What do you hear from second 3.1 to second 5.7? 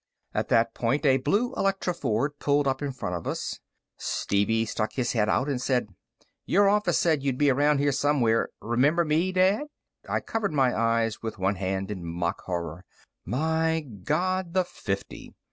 of us. Stevie stuck his head out and